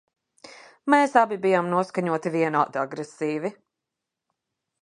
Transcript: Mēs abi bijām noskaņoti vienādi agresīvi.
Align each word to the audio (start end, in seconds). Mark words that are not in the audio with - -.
Mēs 0.93 1.13
abi 1.21 1.37
bijām 1.43 1.69
noskaņoti 1.75 2.33
vienādi 2.39 2.83
agresīvi. 2.87 3.55